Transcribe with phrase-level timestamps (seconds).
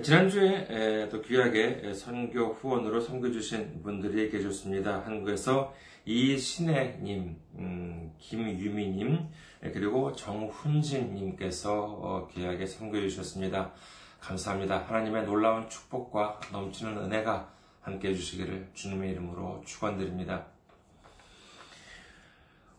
[0.00, 5.04] 지난주에 또 귀하게 선교 후원으로 섬겨주신 분들이 계셨습니다.
[5.04, 5.74] 한국에서
[6.04, 9.28] 이신혜님, 음, 김유미님,
[9.72, 13.72] 그리고 정훈진님께서 귀하게 섬겨주셨습니다.
[14.20, 14.84] 감사합니다.
[14.88, 20.46] 하나님의 놀라운 축복과 넘치는 은혜가 함께 해주시기를 주님의 이름으로 축원드립니다.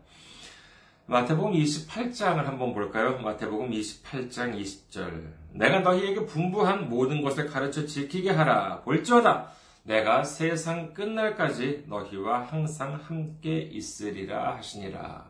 [1.06, 3.18] 마태복음 28장을 한번 볼까요?
[3.18, 5.34] 마태복음 28장 20절.
[5.52, 8.81] 내가 너희에게 분부한 모든 것을 가르쳐 지키게 하라.
[8.84, 9.50] 볼지어다.
[9.84, 15.25] 내가 세상 끝날까지 너희와 항상 함께 있으리라 하시니라.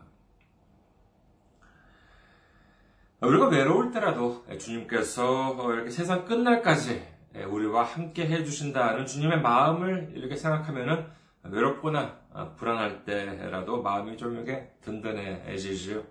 [3.20, 7.02] 우리가 외로울 때라도 주님께서 이렇게 세상 끝날까지
[7.48, 11.06] 우리와 함께 해주신다는 주님의 마음을 이렇게 생각하면은
[11.42, 12.23] 외롭거나
[12.56, 16.02] 불안할 때라도 마음이 좀 이렇게 든든해지지요.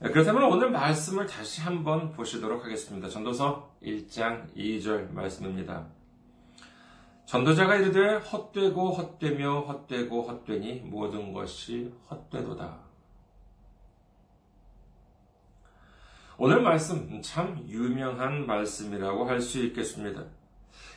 [0.00, 3.08] 그렇다면 오늘 말씀을 다시 한번 보시도록 하겠습니다.
[3.08, 5.86] 전도서 1장 2절 말씀입니다.
[7.26, 12.78] 전도자가 이르되 헛되고 헛되며 헛되고 헛되니 모든 것이 헛되도다.
[16.38, 20.24] 오늘 말씀 참 유명한 말씀이라고 할 수 있겠습니다.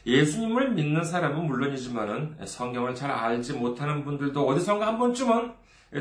[0.06, 5.54] 예수님을 믿는 사람은 물론이지만은 성경을 잘 알지 못하는 분들도 어디선가 한 번쯤은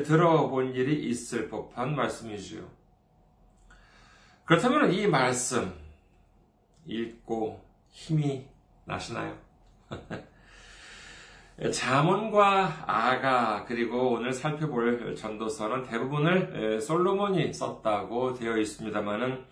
[0.05, 2.62] 들어본 일이 있을 법한 말씀이지요.
[4.44, 5.72] 그렇다면 이 말씀
[6.87, 8.46] 읽고 힘이
[8.84, 9.37] 나시나요?
[11.73, 19.44] 자문과 아가 그리고 오늘 살펴볼 전도서는 대부분을 솔로몬이 썼다고 되어 있습니다만은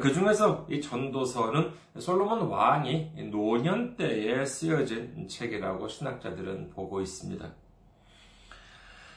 [0.00, 7.48] 그 중에서 이 전도서는 솔로몬 왕이 노년 때에 쓰여진 책이라고 신학자들은 보고 있습니다.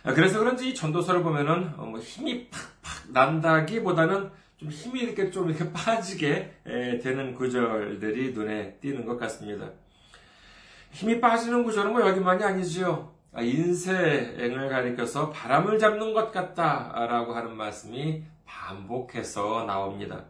[0.04, 6.62] 그래서 그런지 이 전도서를 보면은 힘이 팍팍 난다기보다는 좀 힘이 이렇게 좀 이렇게 빠지게
[7.02, 9.72] 되는 구절들이 눈에 띄는 것 같습니다.
[10.92, 13.14] 힘이 빠지는 구절은 뭐 여기만이 아니지요.
[13.31, 20.26] 아, 인생을 가리켜서 바람을 잡는 것 같다라고 하는 말씀이 반복해서 나옵니다.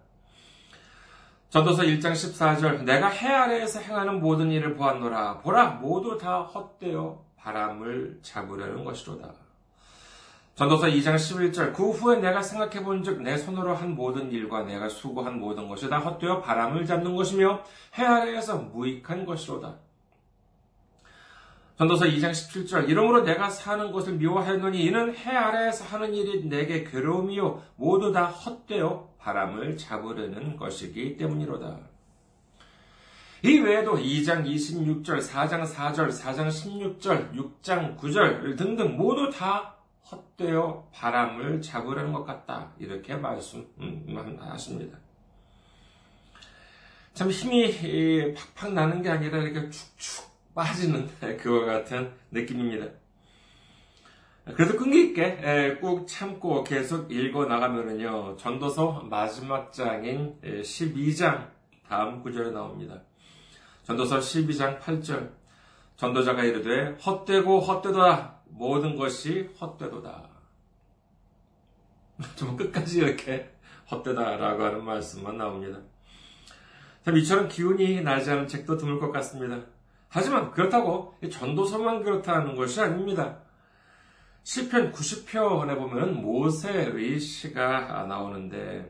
[1.50, 8.20] 전도서 1장 14절 내가 해 아래에서 행하는 모든 일을 보았노라 보라 모두 다 헛되어 바람을
[8.22, 9.34] 잡으려는 것이로다.
[10.54, 15.40] 전도서 2장 11절 그 후에 내가 생각해 본즉 내 손으로 한 모든 일과 내가 수고한
[15.40, 17.64] 모든 것이 다 헛되어 바람을 잡는 것이며
[17.98, 19.76] 해 아래에서 무익한 것이로다.
[21.80, 27.64] 전도서 2장 17절 이러므로 내가 사는 것을 미워하였노니 이는 해 아래에서 하는 일이 내게 괴로움이요
[27.78, 31.78] 모두 다 헛되어 바람을 잡으려는 것이기 때문이로다.
[33.44, 39.76] 이 외에도 2장 26절, 4장 4절, 4장 16절, 6장 9절 등등 모두 다
[40.12, 42.72] 헛되어 바람을 잡으려는 것 같다.
[42.80, 44.98] 이렇게 말씀하십니다.
[47.14, 51.08] 참 힘이 팍팍 나는 게 아니라 이렇게 축축 빠지는
[51.38, 52.99] 그와 같은 느낌입니다.
[54.56, 61.50] 그래도 끈기 있게 꾹 참고 계속 읽어 나가면은요, 전도서 마지막 장인 12장
[61.88, 63.02] 다음 구절에 나옵니다.
[63.84, 65.32] 전도서 12장 8절.
[65.98, 68.40] 전도자가 이르되 헛되고 헛되도다.
[68.46, 70.30] 모든 것이 헛되도다.
[72.36, 73.50] 좀 끝까지 이렇게
[73.92, 75.80] 헛되다라고 하는 말씀만 나옵니다.
[77.04, 79.60] 참 이처럼 기운이 나지 않은 책도 드물 것 같습니다.
[80.08, 83.40] 하지만 그렇다고 전도서만 그렇다는 것이 아닙니다.
[84.44, 88.90] 시편 90편에 보면 모세의 시가 나오는데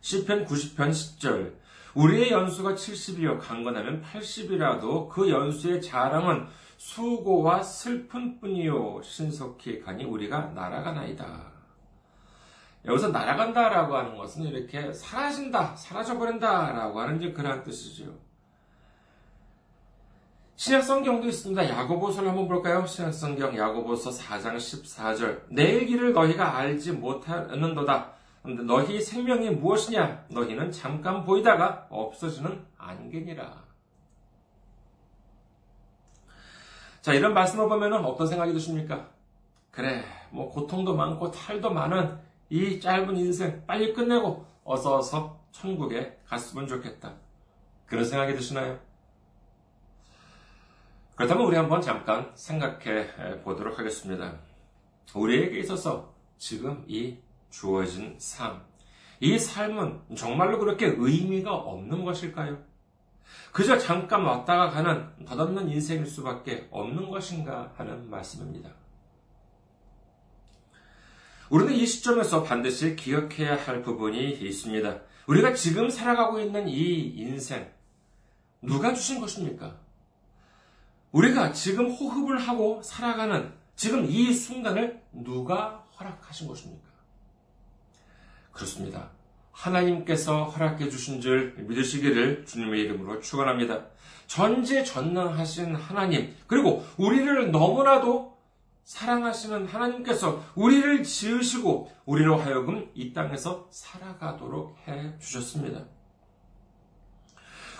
[0.00, 1.54] 시편 90편 10절
[1.94, 11.52] 우리의 연수가 70이요 강건하면 80이라도 그 연수의 자랑은 수고와 슬픈 뿐이요 신속히 가니 우리가 날아가나이다.
[12.84, 18.27] 여기서 날아간다라고 하는 것은 이렇게 사라진다, 사라져버린다라고 하는 그러한 뜻이죠.
[20.58, 21.68] 신약성경도 있습니다.
[21.68, 22.84] 야고보서를 한번 볼까요?
[22.84, 28.12] 신약성경 야고보서 4장 14절 내일 길을 너희가 알지 못하는도다.
[28.66, 30.24] 너희 생명이 무엇이냐?
[30.30, 33.62] 너희는 잠깐 보이다가 없어지는 안개니라.
[37.02, 39.10] 자, 이런 말씀을 보면 어떤 생각이 드십니까?
[39.70, 42.18] 그래, 뭐, 고통도 많고 탈도 많은
[42.50, 47.14] 이 짧은 인생 빨리 끝내고 어서 어서 천국에 갔으면 좋겠다.
[47.86, 48.87] 그런 생각이 드시나요?
[51.18, 54.38] 그렇다면 우리 한번 잠깐 생각해 보도록 하겠습니다.
[55.12, 57.16] 우리에게 있어서 지금 이
[57.50, 58.62] 주어진 삶,
[59.18, 62.62] 이 삶은 정말로 그렇게 의미가 없는 것일까요?
[63.50, 68.70] 그저 잠깐 왔다가 가는 덧없는 인생일 수밖에 없는 것인가 하는 말씀입니다.
[71.50, 75.00] 우리는 이 시점에서 반드시 기억해야 할 부분이 있습니다.
[75.26, 77.68] 우리가 지금 살아가고 있는 이 인생,
[78.62, 79.87] 누가 주신 것입니까?
[81.12, 86.88] 우리가 지금 호흡을 하고 살아가는 지금 이 순간을 누가 허락하신 것입니까?
[88.52, 89.10] 그렇습니다.
[89.52, 93.86] 하나님께서 허락해 주신 줄 믿으시기를 주님의 이름으로 축원합니다.
[94.26, 98.38] 전지전능하신 하나님 그리고 우리를 너무나도
[98.84, 105.84] 사랑하시는 하나님께서 우리를 지으시고 우리로 하여금 이 땅에서 살아가도록 해 주셨습니다.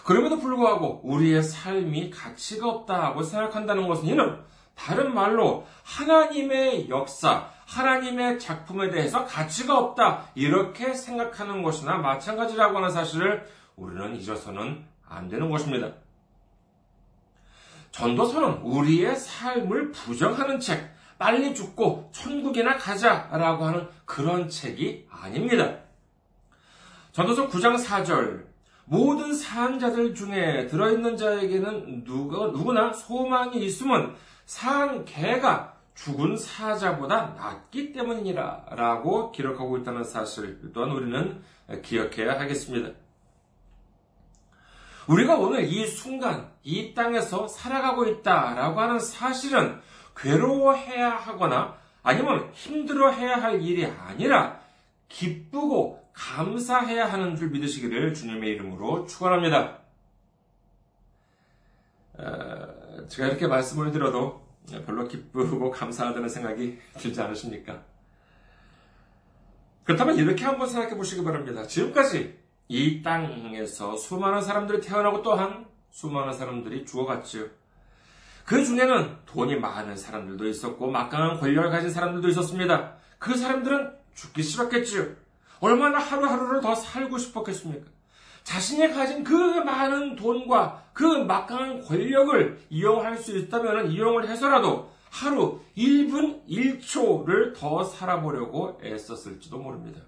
[0.08, 4.38] 그럼에도 불구하고 우리의 삶이 가치가 없다고 생각한다는 것은 이는
[4.74, 10.28] 다른 말로 하나님의 역사, 하나님의 작품에 대해서 가치가 없다.
[10.34, 15.92] 이렇게 생각하는 것이나 마찬가지라고 하는 사실을 우리는 잊어서는 안 되는 것입니다.
[17.90, 25.80] 전도서는 우리의 삶을 부정하는 책, 빨리 죽고 천국이나 가자라고 하는 그런 책이 아닙니다.
[27.12, 28.47] 전도서 9장 4절,
[28.90, 34.16] 모든 사자들 중에 들어있는 자에게는 누가, 누구나 소망이 있으면
[34.46, 41.42] 산 개가 죽은 사자보다 낫기 때문이라 라고 기록하고 있다는 사실 또한 우리는
[41.82, 42.90] 기억해야 하겠습니다.
[45.06, 49.80] 우리가 오늘 이 순간, 이 땅에서 살아가고 있다라고 하는 사실은
[50.16, 54.60] 괴로워해야 하거나 아니면 힘들어해야 할 일이 아니라
[55.08, 59.78] 기쁘고 감사해야 하는 줄 믿으시기를 주님의 이름으로 축원합니다.
[63.08, 64.44] 제가 이렇게 말씀을 드려도
[64.84, 67.82] 별로 기쁘고 감사하다는 생각이 들지 않으십니까?
[69.84, 71.66] 그렇다면 이렇게 한번 생각해 보시기 바랍니다.
[71.66, 77.46] 지금까지 이 땅에서 수많은 사람들이 태어나고 또한 수많은 사람들이 죽어갔지요.
[78.44, 82.96] 그 중에는 돈이 많은 사람들도 있었고 막강한 권력을 가진 사람들도 있었습니다.
[83.18, 85.27] 그 사람들은 죽기 싫었겠지요.
[85.60, 87.86] 얼마나 하루하루를 더 살고 싶었겠습니까?
[88.44, 96.46] 자신이 가진 그 많은 돈과 그 막강한 권력을 이용할 수 있다면 이용을 해서라도 하루 1분
[96.46, 100.00] 1초를 더 살아보려고 애썼을지도 모릅니다.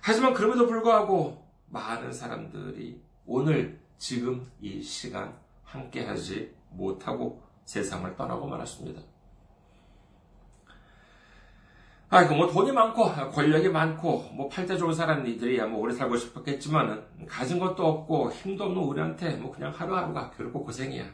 [0.00, 9.00] 하지만 그럼에도 불구하고 많은 사람들이 오늘 지금 이 시간 함께 하지 못하고 세상을 떠나고 말았습니다.
[12.14, 17.58] 아이고, 뭐 돈이 많고, 권력이 많고, 뭐 팔자 좋은 사람들이야 뭐 오래 살고 싶었겠지만은, 가진
[17.58, 21.06] 것도 없고, 힘도 없는 우리한테 뭐 그냥 하루하루가 괴롭고 고생이야.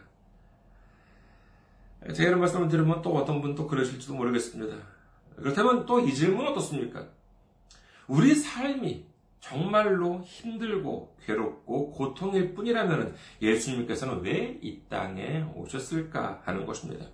[2.14, 4.76] 제가 이런 말씀을 들으면 또 어떤 분 또 그러실지도 모르겠습니다.
[5.36, 7.06] 그렇다면 또 이 질문 어떻습니까?
[8.08, 9.06] 우리 삶이
[9.40, 17.06] 정말로 힘들고 괴롭고 고통일 뿐이라면 예수님께서는 왜 이 땅에 오셨을까 하는 것입니다.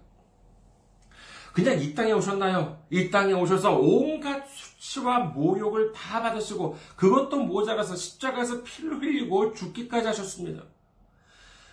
[1.54, 2.82] 그냥 이 땅에 오셨나요?
[2.90, 10.64] 이 땅에 오셔서 온갖 수치와 모욕을 다 받으시고 그것도 모자라서 십자가에서 피를 흘리고 죽기까지 하셨습니다.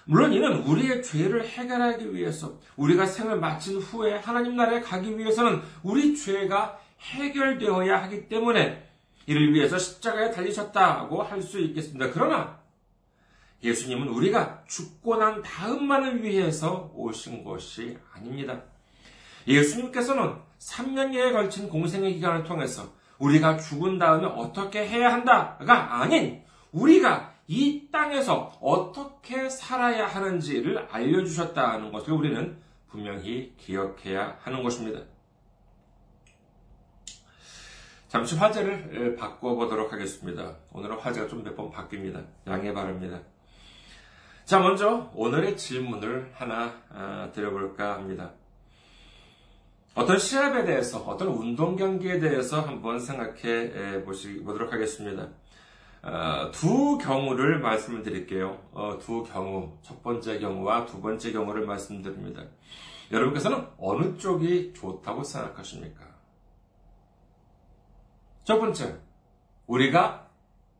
[0.06, 6.16] 물론 이는 우리의 죄를 해결하기 위해서 우리가 생을 마친 후에 하나님 나라에 가기 위해서는 우리
[6.16, 8.88] 죄가 해결되어야 하기 때문에
[9.26, 12.12] 이를 위해서 십자가에 달리셨다고 할 수 있겠습니다.
[12.12, 12.60] 그러나
[13.64, 18.62] 예수님은 우리가 죽고 난 다음만을 위해서 오신 것이 아닙니다.
[19.48, 27.90] 예수님께서는 3년여에 걸친 공생의 기간을 통해서 우리가 죽은 다음에 어떻게 해야 한다가 아닌 우리가 이
[27.92, 32.58] 땅에서 어떻게 살아야 하는지를 알려주셨다는 것을 우리는
[32.90, 35.02] 분명히 기억해야 하는 것입니다.
[38.08, 40.56] 잠시 화제를 바꿔보도록 하겠습니다.
[40.74, 42.26] 오늘은 화제가 좀 몇 번 바뀝니다.
[42.48, 43.22] 양해 바랍니다.
[44.44, 48.32] 자, 먼저 오늘의 질문을 하나 아, 드려볼까 합니다.
[49.94, 55.28] 어떤 시합에 대해서, 어떤 운동 경기에 대해서 한번 생각해 보도록 하겠습니다.
[56.02, 58.58] 어, 두 경우를 말씀을 드릴게요.
[58.72, 62.44] 어, 두 경우, 첫 번째 경우와 두 번째 경우를 말씀드립니다.
[63.12, 66.06] 여러분께서는 어느 쪽이 좋다고 생각하십니까?
[68.46, 68.98] 첫 번째,
[69.68, 70.30] 우리가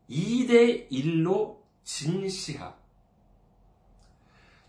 [0.10, 2.80] 2대1로 진 시합.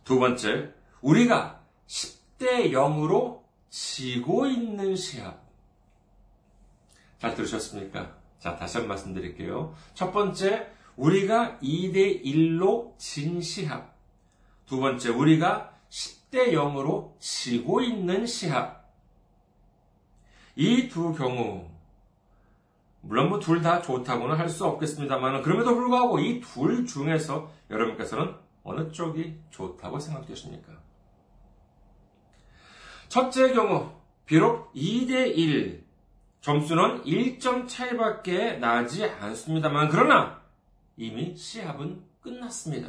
[0.03, 3.42] 두 번째, 우리가 10대 0으로
[3.73, 5.43] 지고 있는 시합.
[7.19, 8.15] 잘 들으셨습니까?
[8.39, 9.75] 자, 다시 한번 말씀드릴게요.
[9.95, 13.97] 첫 번째, 우리가 2대 1로 진 시합.
[14.67, 18.93] 두 번째, 우리가 10대 0으로 지고 있는 시합.
[20.55, 21.67] 이 두 경우,
[23.01, 28.93] 물론 뭐 둘 다 좋다고는 할 수 없겠습니다만, 그럼에도 불구하고 이 둘 중에서 여러분께서는 어느
[28.93, 30.73] 쪽이 좋다고 생각되십니까?
[33.13, 33.91] 첫째 경우,
[34.25, 35.83] 비록 2대1,
[36.41, 40.41] 점수는 1점 차이밖에 나지 않습니다만, 그러나
[40.97, 42.89] 이미 시합은 끝났습니다.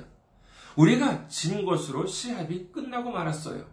[0.78, 3.66] 우리가 진 것으로 시합이 끝나고 말았어요.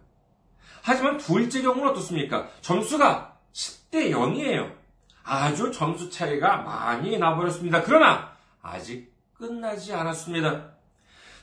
[0.81, 2.49] 하지만 둘째 경우는 어떻습니까?
[2.59, 4.75] 점수가 10대 0이에요.
[5.23, 7.81] 아주 점수 차이가 많이 나버렸습니다.
[7.81, 10.80] 그러나 아직 끝나지 않았습니다.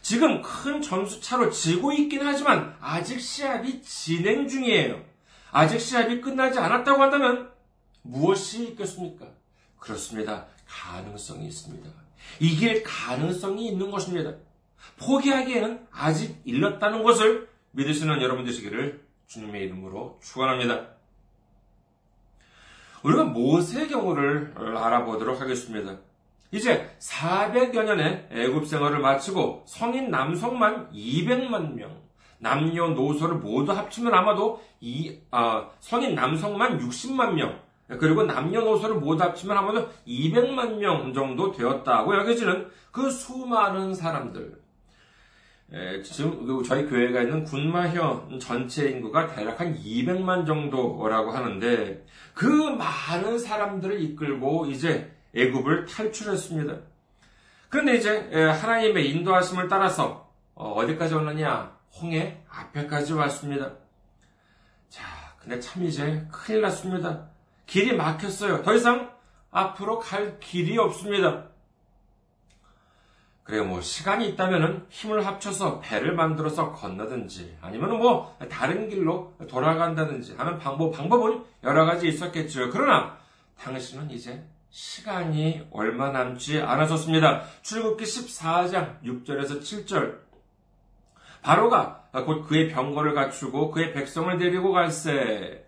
[0.00, 5.02] 지금 큰 점수 차로 지고 있긴 하지만 아직 시합이 진행 중이에요.
[5.50, 7.50] 아직 시합이 끝나지 않았다고 한다면
[8.02, 9.26] 무엇이 있겠습니까?
[9.78, 10.46] 그렇습니다.
[10.66, 11.90] 가능성이 있습니다.
[12.40, 14.34] 이길 가능성이 있는 것입니다.
[14.98, 20.88] 포기하기에는 아직 일렀다는 것을 믿으시는 여러분 되시기를 주님의 이름으로 축원합니다.
[23.02, 25.98] 우리가 모세의 경우를 알아보도록 하겠습니다.
[26.50, 32.00] 이제 400여 년의 애굽 생활을 마치고 성인 남성만 200만 명,
[32.38, 37.60] 남녀노소를 모두 합치면 아마도 이, 아, 성인 남성만 60만 명,
[37.98, 44.58] 그리고 남녀노소를 모두 합치면 아마도 200만 명 정도 되었다고 여겨지는 그 수많은 사람들.
[45.70, 52.46] 에, 지금 그 저희 교회가 있는 군마현 전체 인구가 대략 한 200만 정도라고 하는데 그
[52.46, 56.76] 많은 사람들을 이끌고 이제 애굽을 탈출했습니다.
[57.68, 61.76] 그런데 이제 하나님의 인도하심을 따라서 어, 어디까지 왔느냐?
[62.00, 63.72] 홍해 앞에까지 왔습니다.
[64.88, 65.04] 자,
[65.38, 67.28] 근데 참 이제 큰일 났습니다.
[67.66, 68.62] 길이 막혔어요.
[68.62, 69.12] 더 이상
[69.50, 71.44] 앞으로 갈 길이 없습니다.
[73.44, 80.58] 그래, 뭐, 시간이 있다면 힘을 합쳐서 배를 만들어서 건너든지, 아니면 뭐, 다른 길로 돌아간다든지 하는
[80.58, 82.68] 방법, 방법은 여러 가지 있었겠죠.
[82.70, 83.16] 그러나,
[83.58, 87.44] 당신은 이제 시간이 얼마 남지 않았었습니다.
[87.62, 90.18] 출국기 14장 6절에서 7절.
[91.42, 95.64] 바로가 곧 그의 병거를 갖추고 그의 백성을 데리고 갈새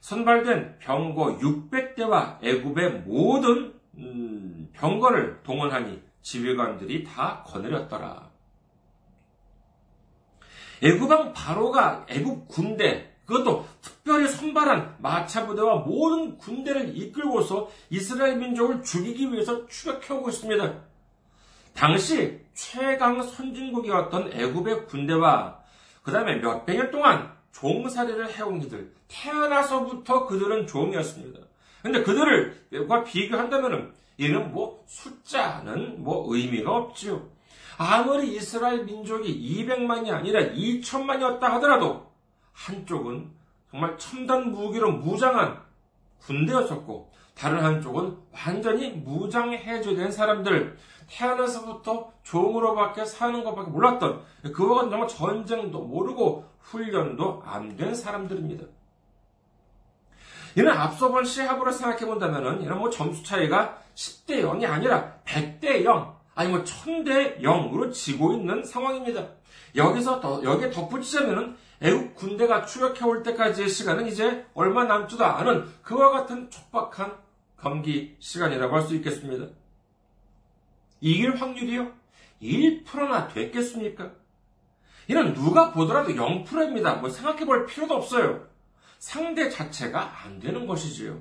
[0.00, 8.30] 선발된 병거 600대와 애굽의 모든 음, 병거를 동원하니 지휘관들이 다 거느렸더라.
[10.82, 19.32] 애굽왕 바로가 애굽 군대 그것도 특별히 선발한 마차 부대와 모든 군대를 이끌고서 이스라엘 민족을 죽이기
[19.32, 20.74] 위해서 추격해오고 있습니다.
[21.74, 25.58] 당시 최강 선진국이었던 애굽의 군대와
[26.02, 31.40] 그 다음에 몇백 년 동안 종살이를 해온 이들 태어나서부터 그들은 종이었습니다.
[31.82, 37.28] 근데 그들을 과 비교한다면은 이는 뭐 숫자는 뭐 의미가 없지요.
[37.78, 42.05] 아무리 이스라엘 민족이 200만이 아니라 2천만이었다 하더라도
[42.56, 43.30] 한쪽은
[43.70, 45.60] 정말 첨단 무기로 무장한
[46.20, 54.22] 군대였었고 다른 한쪽은 완전히 무장해제된 사람들 태어나서부터 종으로밖에 사는 것밖에 몰랐던
[54.54, 58.64] 그와 같은 정말 전쟁도 모르고 훈련도 안 된 사람들입니다.
[60.56, 66.16] 이는 앞서 본 시합으로 생각해 본다면은 이런 뭐 점수 차이가 10대 0이 아니라 100대 0,
[66.34, 69.26] 아니 뭐 1000대 0으로 지고 있는 상황입니다.
[69.74, 76.10] 여기서 더, 여기에 덧붙이자면은 애국 군대가 추격해 올 때까지의 시간은 이제 얼마 남지도 않은 그와
[76.10, 77.18] 같은 촉박한
[77.60, 79.46] 경기 시간이라고 할 수 있겠습니다.
[81.00, 81.92] 이길 확률이요?
[82.40, 84.12] 1%나 됐겠습니까?
[85.08, 86.94] 이는 누가 보더라도 0%입니다.
[86.96, 88.48] 뭐 생각해 볼 필요도 없어요.
[88.98, 91.20] 상대 자체가 안 되는 것이지요.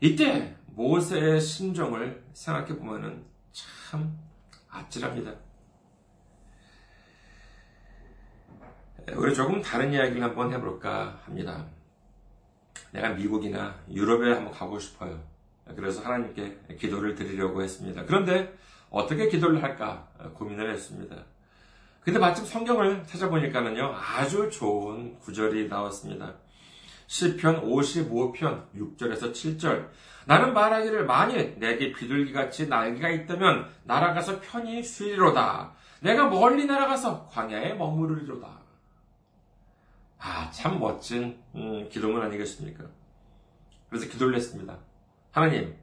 [0.00, 4.18] 이때 모세의 심정을 생각해 보면은 참
[4.68, 5.34] 아찔합니다.
[9.14, 11.64] 우리 조금 다른 이야기를 한번 해볼까 합니다.
[12.90, 15.22] 내가 미국이나 유럽에 한번 가고 싶어요.
[15.76, 18.04] 그래서 하나님께 기도를 드리려고 했습니다.
[18.04, 18.52] 그런데
[18.90, 21.16] 어떻게 기도를 할까 고민을 했습니다.
[22.00, 26.34] 근데 마침 성경을 찾아보니까는요, 아주 좋은 구절이 나왔습니다.
[27.06, 29.88] 시편 55편 6절에서 7절.
[30.26, 35.72] 나는 말하기를 만일 내게 비둘기같이 날개가 있다면 날아가서 편히 쉬리로다.
[36.00, 38.65] 내가 멀리 날아가서 광야에 머무르리로다.
[40.18, 42.84] 아, 참 멋진 음, 기도문 아니겠습니까?
[43.88, 44.78] 그래서 기도를 했습니다.
[45.30, 45.76] 하나님,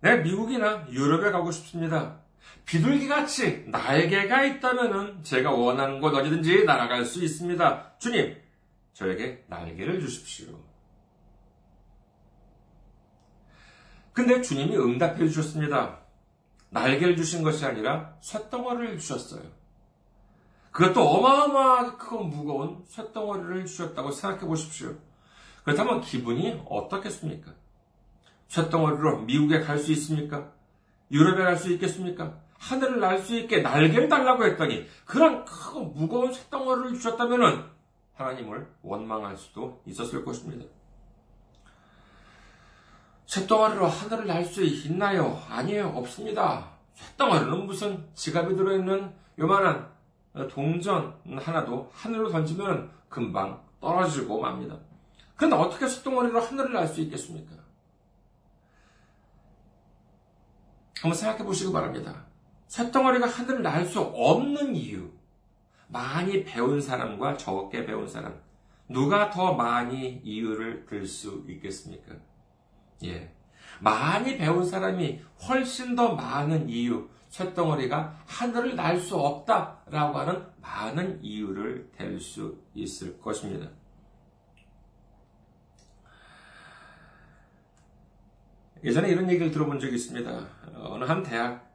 [0.00, 2.20] 내가 미국이나 유럽에 가고 싶습니다.
[2.66, 7.98] 비둘기 같이 날개가 있다면 제가 원하는 곳 어디든지 날아갈 수 있습니다.
[7.98, 8.36] 주님,
[8.92, 10.58] 저에게 날개를 주십시오.
[14.12, 16.00] 근데 주님이 응답해 주셨습니다.
[16.70, 19.42] 날개를 주신 것이 아니라 쇳덩어리를 주셨어요.
[20.72, 24.94] 그것도 어마어마하게 크고 무거운 쇳덩어리를 주셨다고 생각해 보십시오.
[25.64, 27.52] 그렇다면 기분이 어떻겠습니까?
[28.48, 30.50] 쇳덩어리로 미국에 갈 수 있습니까?
[31.10, 32.40] 유럽에 갈 수 있겠습니까?
[32.58, 37.70] 하늘을 날 수 있게 날개를 달라고 했더니 그런 크고 무거운 쇳덩어리를 주셨다면
[38.14, 40.64] 하나님을 원망할 수도 있었을 것입니다.
[43.26, 45.42] 쇳덩어리로 하늘을 날 수 있나요?
[45.48, 45.88] 아니에요.
[45.96, 46.70] 없습니다.
[46.94, 49.91] 쇳덩어리는 무슨 지갑에 들어있는 요만한
[50.50, 54.78] 동전 하나도 하늘로 던지면 금방 떨어지고 맙니다.
[55.36, 57.56] 그런데 어떻게 쇳덩어리로 하늘을 날 수 있겠습니까?
[61.00, 62.24] 한번 생각해 보시기 바랍니다.
[62.68, 65.10] 쇳덩어리가 하늘을 날 수 없는 이유.
[65.88, 68.40] 많이 배운 사람과 적게 배운 사람.
[68.88, 72.14] 누가 더 많이 이유를 들 수 있겠습니까?
[73.04, 73.34] 예.
[73.80, 81.90] 많이 배운 사람이 훨씬 더 많은 이유, 쇳덩어리가 하늘을 날 수 없다라고 하는 많은 이유를
[81.92, 83.68] 댈 수 있을 것입니다.
[88.84, 90.46] 예전에 이런 얘기를 들어본 적이 있습니다.
[90.74, 91.72] 어느 한 대학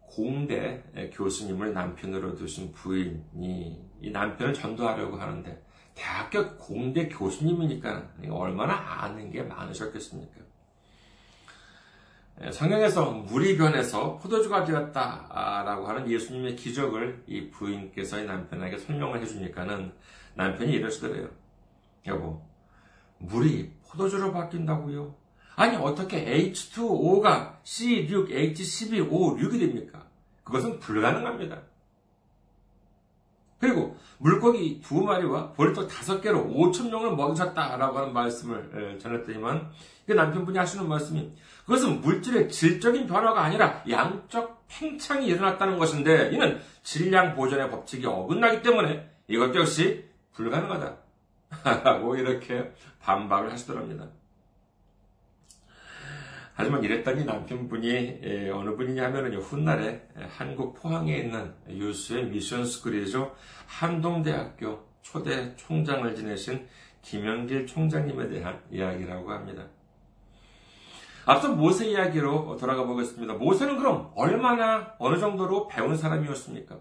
[0.00, 0.82] 공대
[1.12, 5.62] 교수님을 남편으로 두신 부인이 이 남편을 전도하려고 하는데
[5.94, 10.47] 대학교 공대 교수님이니까 얼마나 아는 게 많으셨겠습니까?
[12.52, 19.92] 성경에서 물이 변해서 포도주가 되었다라고 하는 예수님의 기적을 이 부인께서 이 남편에게 설명을 해주니까는
[20.34, 21.28] 남편이 이러시더래요.
[22.06, 22.40] 여보,
[23.18, 25.14] 물이 포도주로 바뀐다고요?
[25.56, 30.06] 아니 어떻게 H2O가 C6, H12O6이 됩니까?
[30.44, 31.60] 그것은 불가능합니다.
[33.58, 39.70] 그리고 물고기 두 마리와 벌떡 다섯 개로 5천 명을 먹이셨다라고 하는 말씀을 전했더니만
[40.06, 41.32] 그 남편분이 하시는 말씀이
[41.64, 49.10] 그것은 물질의 질적인 변화가 아니라 양적 팽창이 일어났다는 것인데 이는 질량 보존의 법칙이 어긋나기 때문에
[49.28, 50.96] 이것 역시 불가능하다.
[51.84, 54.06] 라고 이렇게 반박을 하시더랍니다.
[56.58, 63.32] 하지만 이랬더니 남편분이 예, 어느 분이냐 하면은 훗날에 한국 포항에 있는 유수의 미션 스쿨이죠.
[63.68, 66.66] 한동대학교 초대 총장을 지내신
[67.02, 69.68] 김영길 총장님에 대한 이야기라고 합니다.
[71.28, 73.34] 앞서 모세 이야기로 돌아가 보겠습니다.
[73.34, 76.78] 모세는 그럼 얼마나 어느 정도로 배운 사람이었습니까?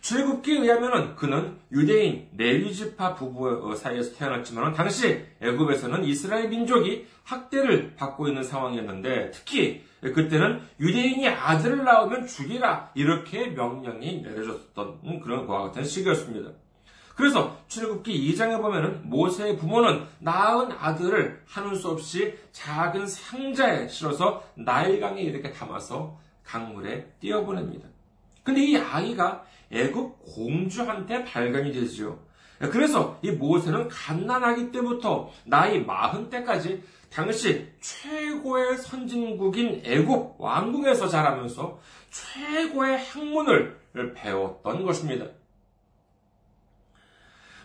[0.00, 8.26] 출애굽기에 의하면 그는 유대인 레위 지파 부부 사이에서 태어났지만 당시 애굽에서는 이스라엘 민족이 학대를 받고
[8.26, 16.52] 있는 상황이었는데 특히 그때는 유대인이 아들을 낳으면 죽이라 이렇게 명령이 내려졌던 그런 것과 같은 시기였습니다.
[17.14, 25.20] 그래서 출애굽기 2장에 보면은 모세의 부모는 낳은 아들을 하는 수 없이 작은 상자에 실어서 나일강에
[25.20, 27.88] 이렇게 담아서 강물에 띄어보냅니다.
[28.42, 32.18] 근데 이 아이가 애굽 공주한테 발견이 되지요.
[32.58, 41.78] 그래서 이 모세는 갓난아기 때부터 나이 마흔 때까지 당시 최고의 선진국인 애굽 왕궁에서 자라면서
[42.10, 43.78] 최고의 학문을
[44.14, 45.26] 배웠던 것입니다.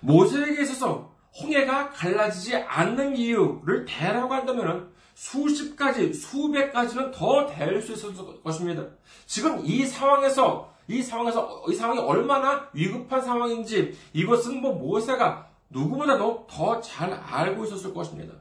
[0.06, 7.94] 모세에게 있어서 홍해가 갈라지지 않는 이유를 대라고 한다면 수십 가지, 수백 가지는 더 될 수
[7.94, 8.14] 있을
[8.44, 8.84] 것입니다.
[9.26, 16.82] 지금 이 상황에서, 이 상황에서, 이 상황이 얼마나 위급한 상황인지 이것은 뭐 모세가 누구보다도 더
[16.82, 18.34] 잘 알고 있었을 것입니다.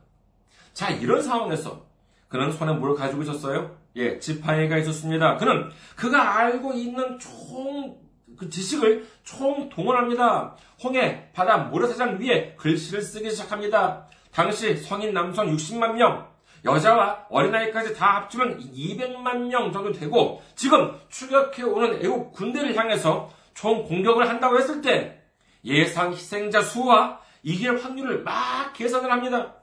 [0.72, 1.82] 자, 이런 상황에서
[2.28, 3.76] 그는 손에 뭘 가지고 있었어요?
[3.96, 5.36] 예, 지팡이가 있었습니다.
[5.36, 7.96] 그는 그가 알고 있는 총
[8.36, 10.56] 그 지식을 총동원합니다.
[10.82, 14.06] 홍해, 바다, 모래사장 위에 글씨를 쓰기 시작합니다.
[14.32, 16.28] 당시 성인 남성 60만 명,
[16.64, 23.84] 여자와 어린아이까지 다 합치면 200만 명 정도 되고 지금 추격해 오는 애국 군대를 향해서 총
[23.84, 25.22] 공격을 한다고 했을 때
[25.64, 29.54] 예상 희생자 수와 이길 확률을 막 계산을 합니다.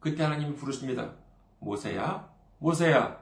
[0.00, 1.12] 그때 하나님이 부르십니다.
[1.58, 2.28] 모세야,
[2.58, 3.18] 모세야.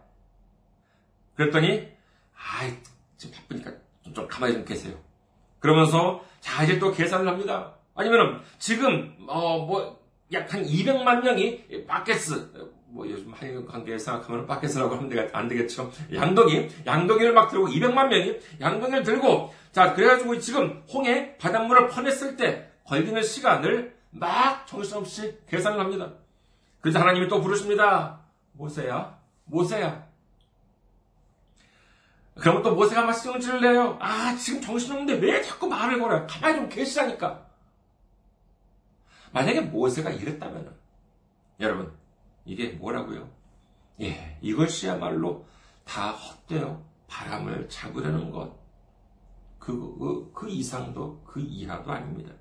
[1.34, 1.88] 그랬더니
[2.36, 2.76] 아이
[3.16, 3.72] 지금 바쁘니까
[4.14, 4.94] 좀 가만히 좀 계세요.
[5.60, 7.74] 그러면서 자 이제 또 계산을 합니다.
[7.94, 12.50] 아니면은 지금 어 뭐 약 한 200만 명이 바켓스
[12.88, 15.90] 뭐 요즘 한일 관계 생각하면 바켓스라고 하면 안 되겠죠.
[16.12, 22.70] 양동이 양동이를 막 들고 200만 명이 양동이를 들고 자 그래가지고 지금 홍해 바닷물을 퍼냈을 때
[22.86, 26.12] 걸리는 시간을 막 정신없이 계산을 합니다.
[26.80, 28.20] 그래서 하나님이 또 부르십니다.
[28.52, 30.06] 모세야, 모세야,
[32.38, 33.96] 그러면 또 모세가 막 승질을 내요.
[34.00, 36.26] 아, 지금 정신없는데 왜 자꾸 말을 걸어요?
[36.28, 37.46] 가만히 좀 계시라니까.
[39.32, 40.74] 만약에 모세가 이랬다면,
[41.60, 41.92] 여러분,
[42.44, 43.28] 이게 뭐라고요?
[44.00, 45.46] 예, 이것이야말로
[45.84, 48.52] 다 헛되어 바람을 잡으려는 것.
[49.58, 52.32] 그, 그, 그 이상도 그 이하도 아닙니다.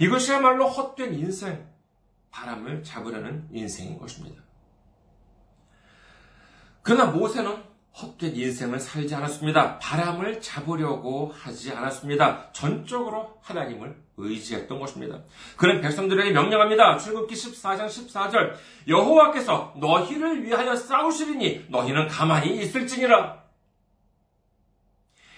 [0.00, 1.68] 이것이야말로 헛된 인생,
[2.30, 4.42] 바람을 잡으려는 인생인 것입니다.
[6.82, 9.78] 그러나 모세는 헛된 인생을 살지 않았습니다.
[9.78, 12.52] 바람을 잡으려고 하지 않았습니다.
[12.52, 15.22] 전적으로 하나님을 의지했던 것입니다.
[15.56, 16.98] 그는 백성들에게 명령합니다.
[16.98, 18.54] 출국기 14장 14절
[18.88, 23.40] 여호와께서 너희를 위하여 싸우시리니 너희는 가만히 있을지니라.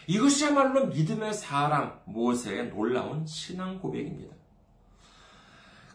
[0.07, 4.42] 이것이야말로 믿음의 사랑 모세의 놀라운 신앙 고백입니다.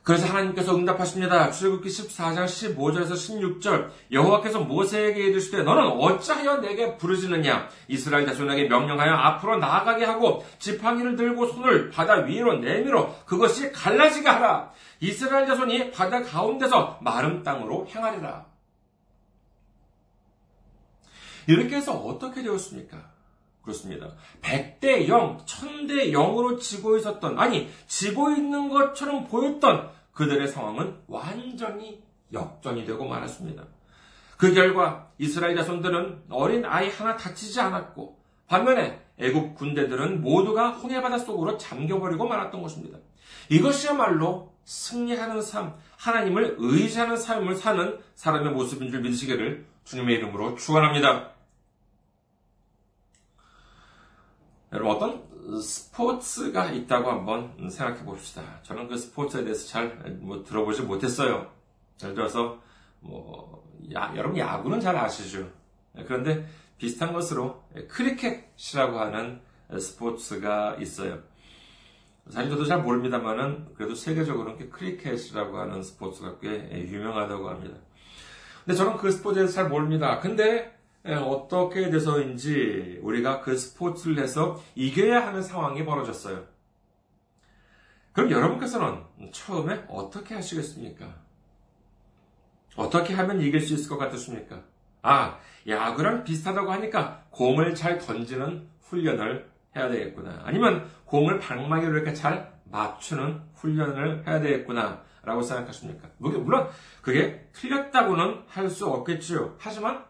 [0.07, 1.51] 그래서 하나님께서 응답하십니다.
[1.51, 9.57] 출애굽기 14장 15절에서 16절 여호와께서 모세에게 이르시되 너는 어찌하여 내게 부르짖느냐 이스라엘 자손에게 명령하여 앞으로
[9.57, 16.99] 나아가게 하고 지팡이를 들고 손을 바다 위로 내밀어 그것이 갈라지게 하라 이스라엘 자손이 바다 가운데서
[17.01, 18.45] 마른 땅으로 행하리라
[21.47, 23.16] 이렇게 해서 어떻게 되었습니까?
[23.67, 24.13] 그렇습니다.
[24.41, 32.01] 100대 0, 1000대 0으로 지고 있었던, 아니, 지고 있는 것처럼 보였던 그들의 상황은 완전히
[32.31, 33.63] 역전이 되고 말았습니다.
[34.37, 41.17] 그 결과 이스라엘 자손들은 어린 아이 하나 다치지 않았고 반면에 애국 군대들은 모두가 홍해 바다
[41.17, 42.99] 속으로 잠겨버리고 말았던 것입니다.
[43.49, 51.36] 이것이야말로 승리하는 삶, 하나님을 의지하는 삶을 사는 사람의 모습인 줄 믿으시기를 주님의 이름으로 축원합니다.
[54.71, 58.41] 여러분 어떤 스포츠가 있다고 한번 생각해 봅시다.
[58.63, 61.49] 저는 그 스포츠에 대해서 잘 뭐 들어보지 못했어요.
[62.03, 62.61] 예를 들어서
[62.99, 65.49] 뭐 야, 여러분 야구는 잘 아시죠?
[66.05, 66.45] 그런데
[66.77, 69.41] 비슷한 것으로 크리켓이라고 하는
[69.79, 71.19] 스포츠가 있어요.
[72.29, 77.77] 사실 저도 잘 모릅니다만은 그래도 세계적으로 크리켓이라고 하는 스포츠가 꽤 유명하다고 합니다.
[78.65, 80.19] 근데 저는 그 스포츠에 대해서 잘 모릅니다.
[80.19, 80.76] 근데 예,
[81.15, 86.45] 어떻게 돼서인지 우리가 그 스포츠를 해서 이겨야 하는 상황이 벌어졌어요.
[88.13, 91.15] 그럼 여러분께서는 처음에 어떻게 하시겠습니까?
[92.75, 94.63] 어떻게 하면 이길 수 있을 것 같으십니까?
[95.01, 100.41] 아, 야구랑 비슷하다고 하니까 공을 잘 던지는 훈련을 해야 되겠구나.
[100.43, 105.05] 아니면 공을 방망이로 이렇게 잘 맞추는 훈련을 해야 되겠구나.
[105.23, 106.07] 라고 생각하십니까?
[106.19, 106.69] 물론
[107.01, 109.55] 그게 틀렸다고는 할 수 없겠지요.
[109.59, 110.06] 하지만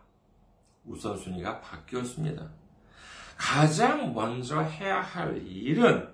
[0.88, 2.50] 우선순위가 바뀌었습니다.
[3.38, 6.10] 가장 먼저 해야 할 일은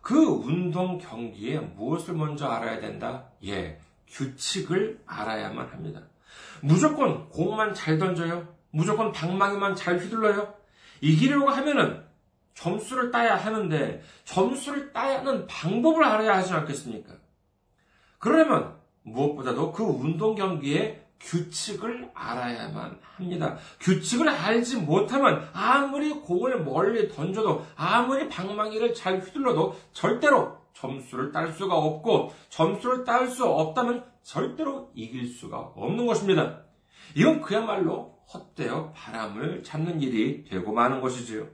[0.00, 3.28] 그 운동 경기에 무엇을 먼저 알아야 된다?
[3.44, 3.78] 예,
[4.08, 6.02] 규칙을 알아야만 합니다.
[6.60, 8.48] 무조건 공만 잘 던져요?
[8.70, 10.54] 무조건 방망이만 잘 휘둘러요?
[11.00, 12.04] 이기려고 하면은
[12.54, 17.14] 점수를 따야 하는데 점수를 따야 하는 방법을 알아야 하지 않겠습니까?
[18.18, 23.56] 그러려면 무엇보다도 그 운동 경기에 규칙을 알아야만 합니다.
[23.80, 31.76] 규칙을 알지 못하면 아무리 공을 멀리 던져도 아무리 방망이를 잘 휘둘러도 절대로 점수를 딸 수가
[31.76, 36.60] 없고 점수를 딸 수 없다면 절대로 이길 수가 없는 것입니다.
[37.14, 41.46] 이건 그야말로 헛되어 바람을 잡는 일이 되고 마는 것이지요.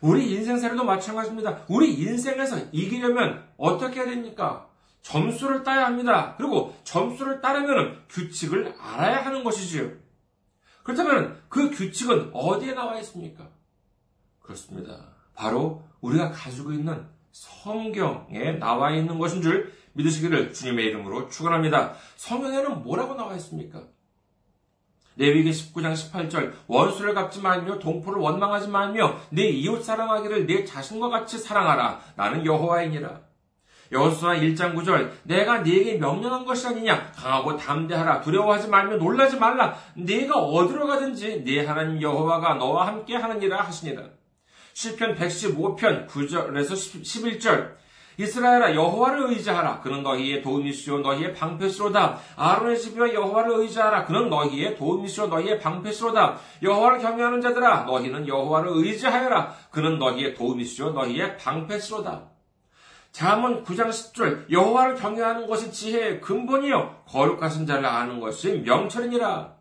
[0.00, 1.64] 우리 인생사례도 마찬가지입니다.
[1.68, 4.69] 우리 인생에서 이기려면 어떻게 해야 됩니까?
[5.02, 6.34] 점수를 따야 합니다.
[6.36, 9.90] 그리고 점수를 따려면 규칙을 알아야 하는 것이지요.
[10.82, 13.48] 그렇다면 그 규칙은 어디에 나와 있습니까?
[14.40, 15.14] 그렇습니다.
[15.34, 21.94] 바로 우리가 가지고 있는 성경에 나와 있는 것인 줄 믿으시기를 주님의 이름으로 축원합니다.
[22.16, 23.84] 성경에는 뭐라고 나와 있습니까?
[25.16, 31.38] 레위기 19장 18절 원수를 갚지 말며 동포를 원망하지 말며 내 이웃 사랑하기를 내 자신과 같이
[31.38, 33.20] 사랑하라 나는 여호와이니라
[33.92, 37.12] 여호수아 1장 9절 내가 네게 명령한 것이 아니냐?
[37.12, 38.20] 강하고 담대하라.
[38.20, 39.76] 두려워하지 말며 놀라지 말라.
[39.94, 44.04] 네가 어디로 가든지 네 하나님 여호와가 너와 함께 하느니라 하시니라.
[44.74, 46.72] 시편 115편 9절에서
[47.02, 47.80] 11절
[48.16, 49.80] 이스라엘아 여호와를 의지하라.
[49.80, 52.18] 그는 너희의 도움이시오 너희의 방패시로다.
[52.36, 54.04] 아론의 집이와 여호와를 의지하라.
[54.04, 56.36] 그는 너희의 도움이시오 너희의 방패시로다.
[56.62, 59.54] 여호와를 경외하는 자들아 너희는 여호와를 의지하여라.
[59.70, 62.30] 그는 너희의 도움이시오 너희의 방패시로다
[63.12, 69.60] 잠언 9장 10절 여호와를 경외하는 것이 지혜의 근본이요 거룩하신 자를 아는 것이 명철이니라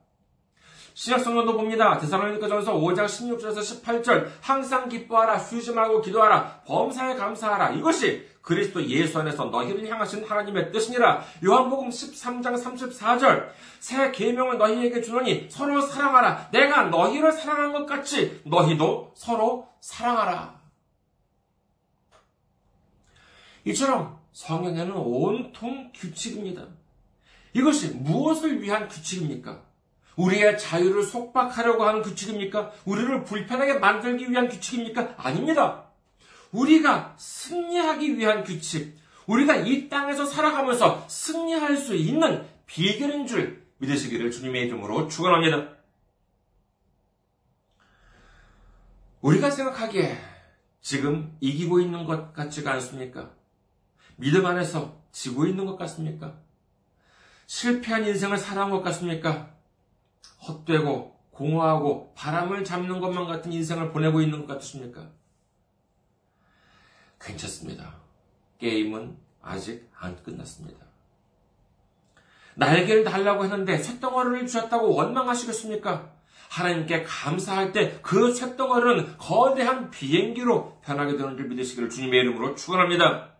[1.00, 1.98] 신약 성경도 봅니다.
[1.98, 9.46] 대사로니가전서 5장 16절에서 18절 항상 기뻐하라 휴지 말고 기도하라 범사에 감사하라 이것이 그리스도 예수 안에서
[9.46, 11.24] 너희를 향하신 하나님의 뜻이니라.
[11.46, 13.48] 요한복음 13장 34절
[13.80, 16.50] 새 계명을 너희에게 주노니 서로 사랑하라.
[16.52, 20.59] 내가 너희를 사랑한 것 같이 너희도 서로 사랑하라.
[23.70, 26.66] 이처럼 성경에는 온통 규칙입니다.
[27.54, 29.64] 이것이 무엇을 위한 규칙입니까?
[30.16, 32.72] 우리의 자유를 속박하려고 하는 규칙입니까?
[32.86, 35.16] 우리를 불편하게 만들기 위한 규칙입니까?
[35.18, 35.86] 아닙니다.
[36.52, 44.66] 우리가 승리하기 위한 규칙, 우리가 이 땅에서 살아가면서 승리할 수 있는 비결인 줄 믿으시기를 주님의
[44.66, 45.78] 이름으로 축원합니다.
[49.22, 50.18] 우리가 생각하기에
[50.82, 53.38] 지금 이기고 있는 것 같지가 않습니까?
[54.20, 56.38] 믿음 안에서 지고 있는 것 같습니까?
[57.48, 59.56] 실패한 인생을 살아온 것 같습니까?
[60.48, 65.10] 헛되고 공허하고 바람을 잡는 것만 같은 인생을 보내고 있는 것 같으십니까?
[67.20, 67.96] 괜찮습니다.
[68.60, 70.86] 게임은 아직 안 끝났습니다.
[72.56, 76.12] 날개를 달라고 했는데 쇳덩어리를 주셨다고 원망하시겠습니까?
[76.50, 83.38] 하나님께 감사할 때 그 쇳덩어리는 거대한 비행기로 변하게 되는 줄 믿으시기를 주님의 이름으로 축원합니다.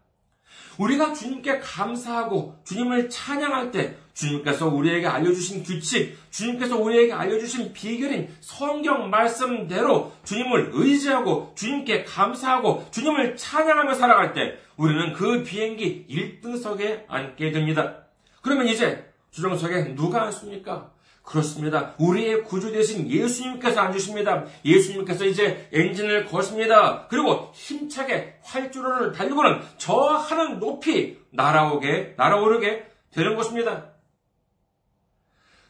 [0.80, 9.10] 우리가 주님께 감사하고 주님을 찬양할 때 주님께서 우리에게 알려주신 규칙, 주님께서 우리에게 알려주신 비결인 성경
[9.10, 17.98] 말씀대로 주님을 의지하고 주님께 감사하고 주님을 찬양하며 살아갈 때 우리는 그 비행기 1등석에 앉게 됩니다.
[18.42, 20.92] 그러면 이제 주정석에 누가 앉습니까?
[21.30, 21.94] 그렇습니다.
[22.00, 24.46] 우리의 구주 되신 예수님께서 앉으십니다.
[24.65, 27.08] 예수님께서 이제 엔진을 거십니다.
[27.08, 33.92] 그리고 힘차게 활주로를 달리고는 저 하늘 높이 날아오게, 날아오르게 되는 것입니다.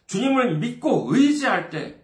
[0.08, 1.98] 주님을 믿고 의지할 때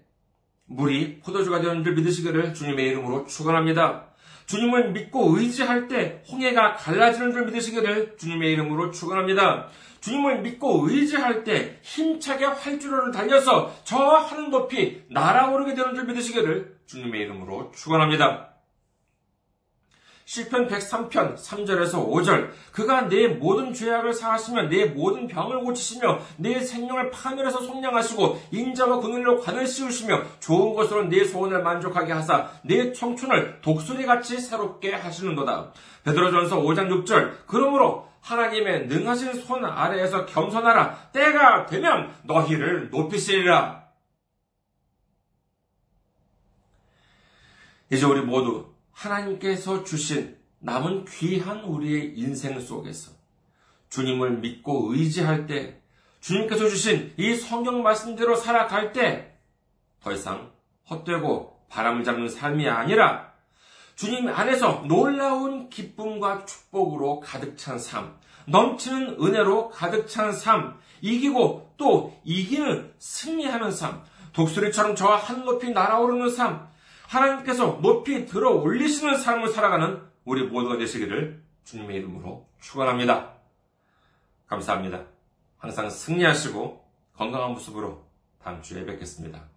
[0.66, 4.10] 물이 포도주가 되는 줄 믿으시기를 주님의 이름으로 축원합니다.
[4.46, 9.68] 주님을 믿고 의지할 때 홍해가 갈라지는 줄 믿으시기를 주님의 이름으로 축원합니다.
[10.02, 17.22] 주님을 믿고 의지할 때 힘차게 활주로를 달려서 저 하늘 높이 날아오르게 되는 줄 믿으시기를 주님의
[17.22, 18.55] 이름으로 축원합니다.
[20.26, 27.12] 시편 103편 3절에서 5절 그가 내 모든 죄악을 사하시며 내 모든 병을 고치시며 내 생명을
[27.12, 34.40] 파멸해서 속량하시고 인자와 군을로 관을 씌우시며 좋은 것으로 내 소원을 만족하게 하사 내 청춘을 독수리같이
[34.40, 35.72] 새롭게 하시는도다.
[36.04, 43.86] 베드로전서 5장 6절 그러므로 하나님의 능하신 손 아래에서 겸손하라 때가 되면 너희를 높이시리라.
[47.92, 53.12] 이제 우리 모두 하나님께서 주신 남은 귀한 우리의 인생 속에서
[53.90, 55.80] 주님을 믿고 의지할 때,
[56.22, 59.38] 주님께서 주신 이 성경 말씀대로 살아갈 때,
[60.02, 60.52] 더 이상
[60.90, 63.34] 헛되고 바람을 잡는 삶이 아니라
[63.96, 72.20] 주님 안에서 놀라운 기쁨과 축복으로 가득 찬 삶, 넘치는 은혜로 가득 찬 삶, 이기고 또
[72.24, 74.04] 이기는 승리하는 삶,
[74.34, 76.68] 독수리처럼 저와 한 높이 날아오르는 삶,
[77.08, 83.34] 하나님께서 높이 들어 올리시는 삶을 살아가는 우리 모두가 되시기를 주님의 이름으로 축원합니다.
[84.48, 85.06] 감사합니다.
[85.58, 88.04] 항상 승리하시고 건강한 모습으로
[88.44, 89.55] 다음 주에 뵙겠습니다.